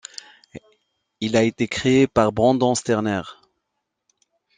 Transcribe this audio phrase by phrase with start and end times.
[1.19, 3.21] Il a été créé par Brandon Sterner.